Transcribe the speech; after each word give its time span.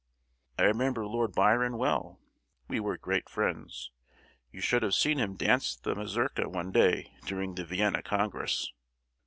I 0.57 0.63
remember 0.63 1.05
Lord 1.05 1.33
Byron 1.33 1.77
well; 1.77 2.19
we 2.67 2.79
were 2.79 2.97
great 2.97 3.29
friends; 3.29 3.91
you 4.51 4.59
should 4.59 4.81
have 4.81 4.95
seen 4.95 5.19
him 5.19 5.35
dance 5.35 5.75
the 5.75 5.93
mazurka 5.93 6.49
one 6.49 6.71
day 6.71 7.13
during 7.27 7.53
the 7.53 7.63
Vienna 7.65 8.01
Congress." 8.01 8.73